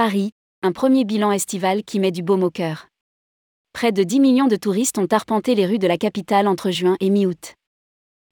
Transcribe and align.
Paris, 0.00 0.30
un 0.62 0.70
premier 0.70 1.02
bilan 1.02 1.32
estival 1.32 1.82
qui 1.82 1.98
met 1.98 2.12
du 2.12 2.22
baume 2.22 2.44
au 2.44 2.50
cœur. 2.50 2.86
Près 3.72 3.90
de 3.90 4.04
10 4.04 4.20
millions 4.20 4.46
de 4.46 4.54
touristes 4.54 4.96
ont 4.96 5.08
arpenté 5.10 5.56
les 5.56 5.66
rues 5.66 5.80
de 5.80 5.88
la 5.88 5.98
capitale 5.98 6.46
entre 6.46 6.70
juin 6.70 6.96
et 7.00 7.10
mi-août. 7.10 7.54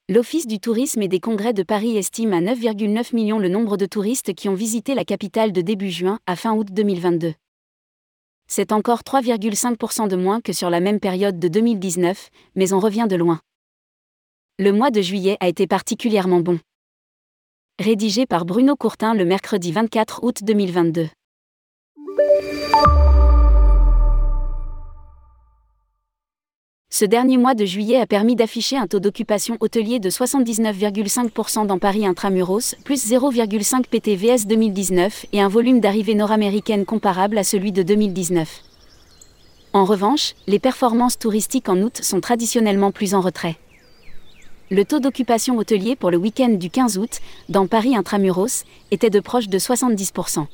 L'Office 0.09 0.47
du 0.47 0.61
tourisme 0.61 1.03
et 1.03 1.09
des 1.09 1.19
congrès 1.19 1.55
de 1.55 1.65
Paris 1.65 1.97
estime 1.97 2.35
à 2.35 2.41
9,9 2.41 3.17
millions 3.17 3.41
le 3.41 3.49
nombre 3.49 3.77
de 3.77 3.85
touristes 3.85 4.33
qui 4.33 4.49
ont 4.49 4.55
visité 4.55 4.95
la 4.95 5.05
capitale 5.05 5.51
de 5.51 5.61
début 5.61 5.91
juin 5.91 6.21
à 6.29 6.37
fin 6.37 6.55
août 6.55 6.69
2022. 6.71 7.35
C'est 8.47 8.71
encore 8.71 9.01
3,5% 9.01 10.07
de 10.07 10.15
moins 10.15 10.41
que 10.41 10.53
sur 10.53 10.71
la 10.71 10.79
même 10.79 11.01
période 11.01 11.41
de 11.41 11.49
2019, 11.49 12.31
mais 12.55 12.75
on 12.75 12.79
revient 12.79 13.09
de 13.11 13.17
loin. 13.17 13.41
Le 14.61 14.71
mois 14.71 14.93
de 14.93 15.01
juillet 15.01 15.37
a 15.41 15.49
été 15.49 15.67
particulièrement 15.67 16.39
bon. 16.39 16.61
Rédigé 17.81 18.25
par 18.25 18.45
Bruno 18.45 18.77
Courtin 18.77 19.15
le 19.15 19.25
mercredi 19.25 19.73
24 19.73 20.23
août 20.23 20.45
2022. 20.45 21.09
Ce 26.99 27.05
dernier 27.05 27.37
mois 27.37 27.55
de 27.55 27.67
juillet 27.67 28.01
a 28.01 28.07
permis 28.07 28.37
d'afficher 28.37 28.79
un 28.79 28.87
taux 28.87 29.01
d'occupation 29.01 29.59
hôtelier 29.61 29.99
de 29.99 30.09
79,5% 30.09 31.67
dans 31.67 31.79
Paris 31.79 32.07
intramuros, 32.07 32.75
plus 32.87 33.13
0,5 33.13 33.87
PTVS 33.87 34.47
2019 34.47 35.27
et 35.35 35.43
un 35.43 35.49
volume 35.49 35.81
d'arrivées 35.81 36.15
nord-américaines 36.15 36.87
comparable 36.87 37.37
à 37.37 37.45
celui 37.45 37.71
de 37.71 37.83
2019. 37.83 38.49
En 39.75 39.85
revanche, 39.85 40.33
les 40.47 40.59
performances 40.59 41.19
touristiques 41.19 41.69
en 41.69 41.77
août 41.83 42.01
sont 42.03 42.21
traditionnellement 42.21 42.93
plus 42.93 43.15
en 43.15 43.21
retrait. 43.21 43.57
Le 44.71 44.87
taux 44.87 44.99
d'occupation 44.99 45.59
hôtelier 45.59 45.97
pour 45.97 46.11
le 46.11 46.17
week-end 46.17 46.49
du 46.49 46.71
15 46.71 46.97
août, 46.97 47.21
dans 47.51 47.67
Paris 47.67 47.95
intramuros, 47.95 48.65
était 48.91 49.11
de 49.11 49.21
proche 49.21 49.49
de 49.49 49.59
70% 49.59 50.47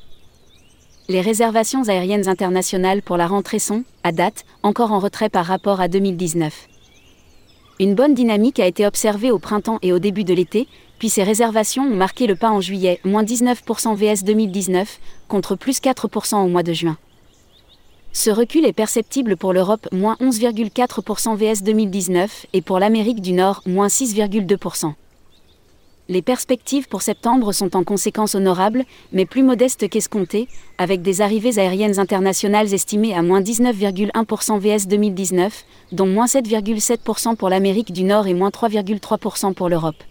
les 1.09 1.21
réservations 1.21 1.89
aériennes 1.89 2.29
internationales 2.29 3.01
pour 3.01 3.17
la 3.17 3.27
rentrée 3.27 3.59
sont, 3.59 3.83
à 4.03 4.11
date, 4.11 4.45
encore 4.63 4.91
en 4.93 4.99
retrait 4.99 5.29
par 5.29 5.45
rapport 5.45 5.81
à 5.81 5.87
2019. 5.87 6.67
Une 7.79 7.95
bonne 7.95 8.13
dynamique 8.13 8.59
a 8.59 8.67
été 8.67 8.85
observée 8.85 9.31
au 9.31 9.39
printemps 9.39 9.79
et 9.81 9.91
au 9.91 9.99
début 9.99 10.23
de 10.23 10.33
l'été, 10.33 10.67
puis 10.99 11.09
ces 11.09 11.23
réservations 11.23 11.83
ont 11.83 11.95
marqué 11.95 12.27
le 12.27 12.35
pas 12.35 12.51
en 12.51 12.61
juillet, 12.61 12.99
moins 13.03 13.23
19% 13.23 13.95
VS 13.95 14.23
2019, 14.23 14.99
contre 15.27 15.55
plus 15.55 15.81
4% 15.81 16.37
au 16.37 16.47
mois 16.47 16.63
de 16.63 16.71
juin. 16.71 16.97
Ce 18.13 18.29
recul 18.29 18.65
est 18.65 18.73
perceptible 18.73 19.35
pour 19.35 19.53
l'Europe, 19.53 19.87
moins 19.91 20.15
11,4% 20.21 21.35
VS 21.35 21.63
2019, 21.63 22.45
et 22.53 22.61
pour 22.61 22.79
l'Amérique 22.79 23.21
du 23.21 23.33
Nord, 23.33 23.61
moins 23.65 23.87
6,2%. 23.87 24.93
Les 26.09 26.21
perspectives 26.21 26.89
pour 26.89 27.01
septembre 27.01 27.53
sont 27.53 27.77
en 27.77 27.85
conséquence 27.85 28.35
honorables, 28.35 28.83
mais 29.13 29.25
plus 29.25 29.41
modestes 29.41 29.87
qu'escomptées, 29.87 30.49
avec 30.77 31.01
des 31.01 31.21
arrivées 31.21 31.59
aériennes 31.59 31.97
internationales 31.97 32.73
estimées 32.73 33.15
à 33.15 33.21
moins 33.21 33.39
19,1% 33.39 34.59
VS 34.59 34.87
2019, 34.87 35.63
dont 35.93 36.05
moins 36.05 36.25
7,7% 36.25 37.37
pour 37.37 37.47
l'Amérique 37.47 37.93
du 37.93 38.03
Nord 38.03 38.27
et 38.27 38.33
moins 38.33 38.49
3,3% 38.49 39.53
pour 39.53 39.69
l'Europe. 39.69 40.03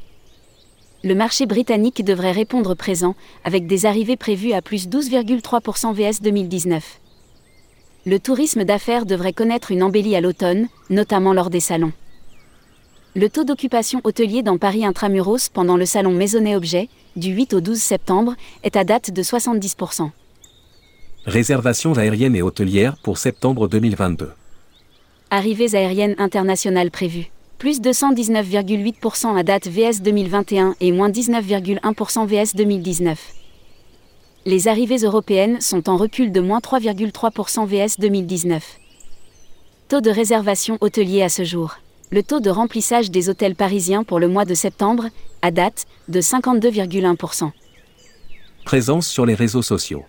Le 1.04 1.14
marché 1.14 1.44
britannique 1.44 2.02
devrait 2.02 2.32
répondre 2.32 2.74
présent, 2.74 3.14
avec 3.44 3.66
des 3.66 3.84
arrivées 3.84 4.16
prévues 4.16 4.54
à 4.54 4.62
plus 4.62 4.88
12,3% 4.88 5.92
VS 5.92 6.22
2019. 6.22 7.00
Le 8.06 8.18
tourisme 8.18 8.64
d'affaires 8.64 9.04
devrait 9.04 9.34
connaître 9.34 9.70
une 9.70 9.82
embellie 9.82 10.16
à 10.16 10.22
l'automne, 10.22 10.68
notamment 10.88 11.34
lors 11.34 11.50
des 11.50 11.60
salons. 11.60 11.92
Le 13.14 13.28
taux 13.28 13.44
d'occupation 13.44 14.00
hôtelier 14.04 14.42
dans 14.42 14.56
Paris 14.56 14.86
intramuros 14.86 15.50
pendant 15.52 15.76
le 15.76 15.84
salon 15.84 16.12
Maisonnet 16.12 16.56
Objet, 16.56 16.88
du 17.14 17.28
8 17.28 17.52
au 17.52 17.60
12 17.60 17.78
septembre, 17.78 18.36
est 18.62 18.74
à 18.74 18.84
date 18.84 19.10
de 19.10 19.22
70%. 19.22 20.08
Réservations 21.26 21.92
aériennes 21.92 22.34
et 22.34 22.40
hôtelières 22.40 22.96
pour 23.02 23.18
septembre 23.18 23.68
2022. 23.68 24.30
Arrivées 25.30 25.74
aériennes 25.74 26.14
internationales 26.16 26.90
prévues. 26.90 27.30
Plus 27.58 27.82
de 27.82 27.90
119,8% 27.90 29.36
à 29.38 29.42
date 29.42 29.68
VS 29.68 30.00
2021 30.00 30.74
et 30.80 30.90
moins 30.90 31.10
19,1% 31.10 32.26
VS 32.26 32.56
2019. 32.56 33.34
Les 34.46 34.68
arrivées 34.68 35.04
européennes 35.04 35.60
sont 35.60 35.90
en 35.90 35.98
recul 35.98 36.32
de 36.32 36.40
moins 36.40 36.60
3,3% 36.60 37.66
VS 37.66 38.00
2019. 38.00 38.78
Taux 39.88 40.00
de 40.00 40.10
réservation 40.10 40.78
hôtelier 40.80 41.20
à 41.20 41.28
ce 41.28 41.44
jour 41.44 41.76
le 42.12 42.22
taux 42.22 42.40
de 42.40 42.50
remplissage 42.50 43.10
des 43.10 43.30
hôtels 43.30 43.56
parisiens 43.56 44.04
pour 44.04 44.20
le 44.20 44.28
mois 44.28 44.44
de 44.44 44.52
septembre, 44.52 45.06
à 45.40 45.50
date, 45.50 45.86
de 46.08 46.20
52,1%. 46.20 47.50
Présence 48.66 49.08
sur 49.08 49.24
les 49.24 49.34
réseaux 49.34 49.62
sociaux. 49.62 50.04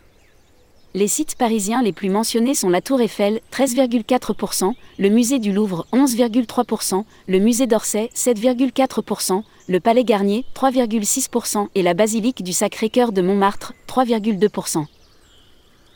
Les 0.93 1.07
sites 1.07 1.35
parisiens 1.37 1.81
les 1.81 1.93
plus 1.93 2.09
mentionnés 2.09 2.55
sont 2.55 2.69
la 2.69 2.81
Tour 2.81 2.99
Eiffel, 2.99 3.39
13,4%, 3.53 4.73
le 4.99 5.09
Musée 5.09 5.39
du 5.39 5.53
Louvre, 5.53 5.87
11,3%, 5.93 7.05
le 7.27 7.39
Musée 7.39 7.67
d'Orsay, 7.67 8.09
7,4%, 8.13 9.41
le 9.69 9.79
Palais 9.79 10.03
Garnier, 10.03 10.43
3,6% 10.55 11.69
et 11.73 11.81
la 11.81 11.93
Basilique 11.93 12.43
du 12.43 12.51
Sacré-Cœur 12.51 13.13
de 13.13 13.21
Montmartre, 13.21 13.73
3,2%. 13.87 14.85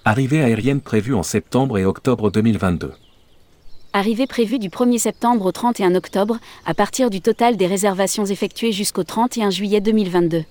Arrivée 0.06 0.42
aérienne 0.42 0.80
prévue 0.80 1.14
en 1.14 1.24
septembre 1.24 1.78
et 1.78 1.84
octobre 1.84 2.32
2022 2.32 2.94
arrivée 3.98 4.28
prévue 4.28 4.60
du 4.60 4.70
1er 4.70 5.00
septembre 5.00 5.48
au 5.48 5.52
31 5.52 5.96
octobre, 5.96 6.38
à 6.66 6.74
partir 6.74 7.10
du 7.10 7.20
total 7.20 7.58
des 7.58 7.66
réservations 7.66 8.26
effectuées 8.26 8.72
jusqu'au 8.72 9.04
31 9.04 9.50
juillet 9.50 9.82
2022. 9.82 10.44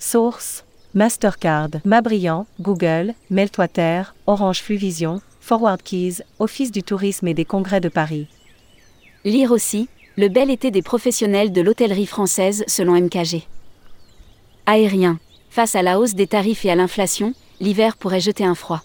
Source 0.00 0.64
Mastercard, 0.94 1.70
Mabriand, 1.84 2.46
Google, 2.60 3.14
Meltwater, 3.30 4.14
Orange 4.26 4.62
Fluvision, 4.62 5.20
Forward 5.40 5.82
Keys, 5.82 6.22
Office 6.38 6.72
du 6.72 6.82
tourisme 6.82 7.28
et 7.28 7.34
des 7.34 7.44
congrès 7.44 7.80
de 7.80 7.88
Paris. 7.88 8.26
Lire 9.24 9.52
aussi 9.52 9.88
Le 10.16 10.28
bel 10.28 10.50
été 10.50 10.70
des 10.70 10.82
professionnels 10.82 11.52
de 11.52 11.60
l'hôtellerie 11.60 12.06
française 12.06 12.64
selon 12.66 13.00
MKG. 13.00 13.42
Aérien. 14.66 15.18
Face 15.50 15.76
à 15.76 15.82
la 15.82 16.00
hausse 16.00 16.14
des 16.14 16.26
tarifs 16.26 16.64
et 16.64 16.70
à 16.70 16.74
l'inflation, 16.74 17.32
l'hiver 17.60 17.96
pourrait 17.96 18.20
jeter 18.20 18.44
un 18.44 18.56
froid. 18.56 18.82